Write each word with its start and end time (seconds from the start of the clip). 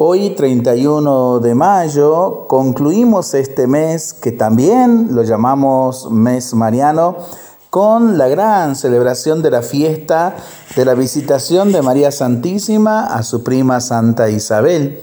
Hoy, 0.00 0.30
31 0.30 1.40
de 1.40 1.56
mayo, 1.56 2.46
concluimos 2.46 3.34
este 3.34 3.66
mes 3.66 4.12
que 4.12 4.30
también 4.30 5.08
lo 5.10 5.24
llamamos 5.24 6.08
mes 6.12 6.54
mariano 6.54 7.16
con 7.68 8.16
la 8.16 8.28
gran 8.28 8.76
celebración 8.76 9.42
de 9.42 9.50
la 9.50 9.62
fiesta 9.62 10.36
de 10.76 10.84
la 10.84 10.94
visitación 10.94 11.72
de 11.72 11.82
María 11.82 12.12
Santísima 12.12 13.06
a 13.06 13.24
su 13.24 13.42
prima 13.42 13.80
Santa 13.80 14.30
Isabel. 14.30 15.02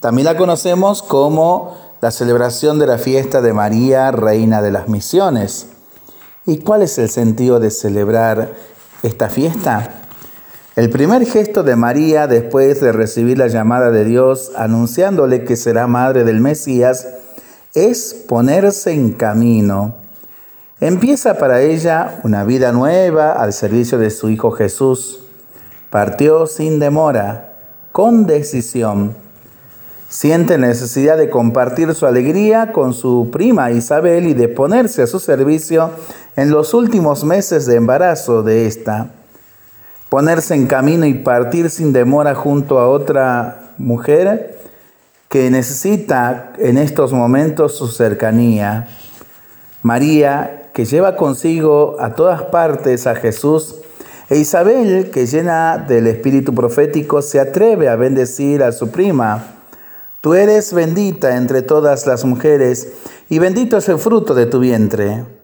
También 0.00 0.24
la 0.24 0.36
conocemos 0.36 1.04
como 1.04 1.76
la 2.00 2.10
celebración 2.10 2.80
de 2.80 2.88
la 2.88 2.98
fiesta 2.98 3.40
de 3.40 3.52
María, 3.52 4.10
Reina 4.10 4.60
de 4.60 4.72
las 4.72 4.88
Misiones. 4.88 5.68
¿Y 6.46 6.58
cuál 6.58 6.82
es 6.82 6.98
el 6.98 7.10
sentido 7.10 7.60
de 7.60 7.70
celebrar 7.70 8.54
esta 9.04 9.28
fiesta? 9.28 10.05
El 10.76 10.90
primer 10.90 11.24
gesto 11.24 11.62
de 11.62 11.74
María 11.74 12.26
después 12.26 12.82
de 12.82 12.92
recibir 12.92 13.38
la 13.38 13.46
llamada 13.46 13.90
de 13.90 14.04
Dios 14.04 14.52
anunciándole 14.56 15.42
que 15.42 15.56
será 15.56 15.86
madre 15.86 16.22
del 16.22 16.42
Mesías 16.42 17.08
es 17.72 18.12
ponerse 18.28 18.92
en 18.92 19.12
camino. 19.12 19.94
Empieza 20.78 21.38
para 21.38 21.62
ella 21.62 22.20
una 22.24 22.44
vida 22.44 22.72
nueva 22.72 23.32
al 23.32 23.54
servicio 23.54 23.96
de 23.96 24.10
su 24.10 24.28
Hijo 24.28 24.50
Jesús. 24.50 25.20
Partió 25.88 26.46
sin 26.46 26.78
demora, 26.78 27.54
con 27.90 28.26
decisión. 28.26 29.16
Siente 30.10 30.58
necesidad 30.58 31.16
de 31.16 31.30
compartir 31.30 31.94
su 31.94 32.04
alegría 32.04 32.72
con 32.72 32.92
su 32.92 33.30
prima 33.32 33.70
Isabel 33.70 34.26
y 34.26 34.34
de 34.34 34.48
ponerse 34.48 35.00
a 35.00 35.06
su 35.06 35.20
servicio 35.20 35.90
en 36.36 36.50
los 36.50 36.74
últimos 36.74 37.24
meses 37.24 37.64
de 37.64 37.76
embarazo 37.76 38.42
de 38.42 38.66
esta 38.66 39.08
ponerse 40.16 40.54
en 40.54 40.66
camino 40.66 41.04
y 41.04 41.12
partir 41.12 41.68
sin 41.68 41.92
demora 41.92 42.34
junto 42.34 42.78
a 42.78 42.88
otra 42.88 43.74
mujer 43.76 44.58
que 45.28 45.50
necesita 45.50 46.54
en 46.56 46.78
estos 46.78 47.12
momentos 47.12 47.76
su 47.76 47.86
cercanía. 47.88 48.88
María, 49.82 50.70
que 50.72 50.86
lleva 50.86 51.16
consigo 51.16 51.96
a 52.00 52.14
todas 52.14 52.44
partes 52.44 53.06
a 53.06 53.14
Jesús, 53.14 53.74
e 54.30 54.38
Isabel, 54.38 55.10
que 55.10 55.26
llena 55.26 55.76
del 55.76 56.06
espíritu 56.06 56.54
profético, 56.54 57.20
se 57.20 57.38
atreve 57.38 57.90
a 57.90 57.96
bendecir 57.96 58.62
a 58.62 58.72
su 58.72 58.90
prima. 58.90 59.44
Tú 60.22 60.32
eres 60.32 60.72
bendita 60.72 61.36
entre 61.36 61.60
todas 61.60 62.06
las 62.06 62.24
mujeres, 62.24 62.88
y 63.28 63.38
bendito 63.38 63.76
es 63.76 63.86
el 63.90 63.98
fruto 63.98 64.32
de 64.34 64.46
tu 64.46 64.60
vientre. 64.60 65.35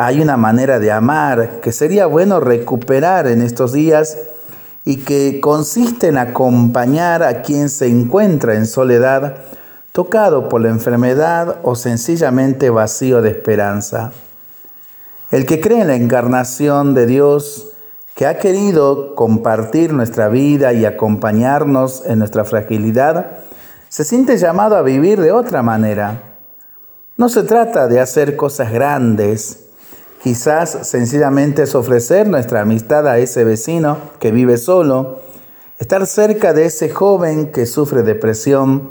Hay 0.00 0.20
una 0.20 0.36
manera 0.36 0.78
de 0.78 0.92
amar 0.92 1.58
que 1.60 1.72
sería 1.72 2.06
bueno 2.06 2.38
recuperar 2.38 3.26
en 3.26 3.42
estos 3.42 3.72
días 3.72 4.16
y 4.84 4.98
que 4.98 5.40
consiste 5.40 6.06
en 6.06 6.18
acompañar 6.18 7.24
a 7.24 7.42
quien 7.42 7.68
se 7.68 7.88
encuentra 7.88 8.54
en 8.54 8.66
soledad, 8.66 9.38
tocado 9.90 10.48
por 10.48 10.60
la 10.60 10.68
enfermedad 10.68 11.56
o 11.64 11.74
sencillamente 11.74 12.70
vacío 12.70 13.22
de 13.22 13.30
esperanza. 13.30 14.12
El 15.32 15.46
que 15.46 15.60
cree 15.60 15.80
en 15.80 15.88
la 15.88 15.96
encarnación 15.96 16.94
de 16.94 17.06
Dios, 17.06 17.72
que 18.14 18.26
ha 18.26 18.38
querido 18.38 19.16
compartir 19.16 19.92
nuestra 19.92 20.28
vida 20.28 20.72
y 20.74 20.84
acompañarnos 20.84 22.04
en 22.06 22.20
nuestra 22.20 22.44
fragilidad, 22.44 23.38
se 23.88 24.04
siente 24.04 24.36
llamado 24.36 24.76
a 24.76 24.82
vivir 24.82 25.20
de 25.20 25.32
otra 25.32 25.64
manera. 25.64 26.36
No 27.16 27.28
se 27.28 27.42
trata 27.42 27.88
de 27.88 27.98
hacer 27.98 28.36
cosas 28.36 28.72
grandes, 28.72 29.64
Quizás 30.22 30.78
sencillamente 30.82 31.62
es 31.62 31.74
ofrecer 31.76 32.28
nuestra 32.28 32.62
amistad 32.62 33.06
a 33.06 33.18
ese 33.18 33.44
vecino 33.44 33.98
que 34.18 34.32
vive 34.32 34.56
solo, 34.56 35.20
estar 35.78 36.06
cerca 36.06 36.52
de 36.52 36.64
ese 36.66 36.90
joven 36.90 37.52
que 37.52 37.66
sufre 37.66 38.02
depresión, 38.02 38.90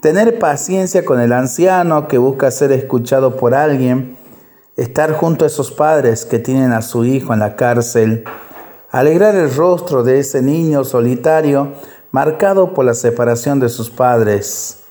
tener 0.00 0.40
paciencia 0.40 1.04
con 1.04 1.20
el 1.20 1.32
anciano 1.32 2.08
que 2.08 2.18
busca 2.18 2.50
ser 2.50 2.72
escuchado 2.72 3.36
por 3.36 3.54
alguien, 3.54 4.16
estar 4.76 5.12
junto 5.12 5.44
a 5.44 5.48
esos 5.48 5.70
padres 5.70 6.24
que 6.24 6.40
tienen 6.40 6.72
a 6.72 6.82
su 6.82 7.04
hijo 7.04 7.32
en 7.32 7.38
la 7.38 7.54
cárcel, 7.54 8.24
alegrar 8.90 9.36
el 9.36 9.54
rostro 9.54 10.02
de 10.02 10.18
ese 10.18 10.42
niño 10.42 10.82
solitario 10.82 11.74
marcado 12.10 12.74
por 12.74 12.84
la 12.84 12.94
separación 12.94 13.60
de 13.60 13.68
sus 13.68 13.88
padres. 13.88 14.85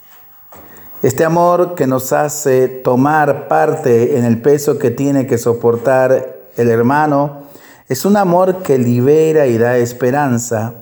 Este 1.06 1.24
amor 1.24 1.76
que 1.76 1.86
nos 1.86 2.14
hace 2.14 2.68
tomar 2.68 3.48
parte 3.48 4.18
en 4.18 4.26
el 4.26 4.42
peso 4.42 4.80
que 4.80 4.90
tiene 4.90 5.28
que 5.28 5.38
soportar 5.38 6.48
el 6.58 6.68
hermano 6.68 7.44
es 7.88 8.06
un 8.06 8.18
amor 8.18 8.64
que 8.64 8.80
libera 8.80 9.46
y 9.46 9.60
da 9.60 9.78
esperanza. 9.78 10.74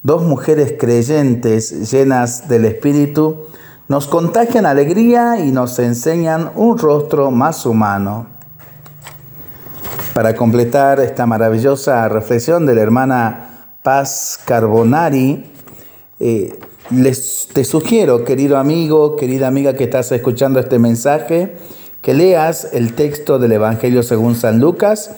Dos 0.00 0.22
mujeres 0.22 0.74
creyentes 0.78 1.90
llenas 1.90 2.46
del 2.46 2.66
Espíritu 2.66 3.48
nos 3.88 4.06
contagian 4.06 4.64
alegría 4.64 5.40
y 5.40 5.50
nos 5.50 5.76
enseñan 5.80 6.52
un 6.54 6.78
rostro 6.78 7.32
más 7.32 7.66
humano. 7.66 8.28
Para 10.14 10.36
completar 10.36 11.00
esta 11.00 11.26
maravillosa 11.26 12.08
reflexión 12.08 12.64
de 12.64 12.76
la 12.76 12.82
hermana 12.82 13.72
Paz 13.82 14.38
Carbonari, 14.44 15.52
eh, 16.20 16.60
les, 16.90 17.48
te 17.52 17.64
sugiero, 17.64 18.24
querido 18.24 18.58
amigo, 18.58 19.16
querida 19.16 19.48
amiga 19.48 19.74
que 19.74 19.84
estás 19.84 20.12
escuchando 20.12 20.60
este 20.60 20.78
mensaje, 20.78 21.56
que 22.02 22.14
leas 22.14 22.68
el 22.72 22.94
texto 22.94 23.38
del 23.38 23.52
Evangelio 23.52 24.02
según 24.02 24.34
San 24.34 24.60
Lucas, 24.60 25.10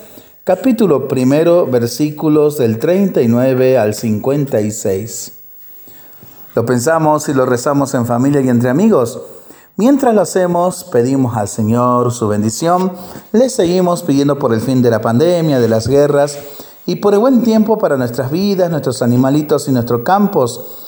capítulo 0.45 1.09
primero, 1.09 1.67
versículos 1.67 2.57
del 2.59 2.79
39 2.79 3.77
al 3.77 3.95
56. 3.95 5.33
Lo 6.55 6.65
pensamos 6.65 7.29
y 7.29 7.35
lo 7.35 7.45
rezamos 7.45 7.93
en 7.95 8.07
familia 8.07 8.41
y 8.41 8.49
entre 8.49 8.71
amigos. 8.71 9.21
Mientras 9.77 10.15
lo 10.15 10.23
hacemos, 10.23 10.85
pedimos 10.85 11.37
al 11.37 11.49
Señor 11.49 12.13
su 12.13 12.27
bendición, 12.29 12.93
le 13.33 13.49
seguimos 13.49 14.03
pidiendo 14.03 14.39
por 14.39 14.53
el 14.55 14.61
fin 14.61 14.83
de 14.83 14.91
la 14.91 15.01
pandemia, 15.01 15.61
de 15.61 15.69
las 15.69 15.87
guerras 15.87 16.39
y 16.87 16.97
por 16.97 17.13
el 17.13 17.21
buen 17.21 17.43
tiempo 17.43 17.79
para 17.79 17.97
nuestras 17.97 18.31
vidas, 18.31 18.71
nuestros 18.71 19.03
animalitos 19.03 19.69
y 19.69 19.73
nuestros 19.73 20.01
campos 20.03 20.88